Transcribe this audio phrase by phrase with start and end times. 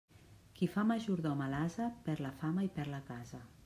[0.59, 3.49] Qui fa majordom a l'ase, perd la fama i perd la casa.